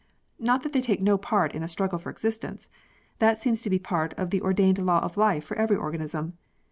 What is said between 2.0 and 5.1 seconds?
existence. That seems to be part of the ordained law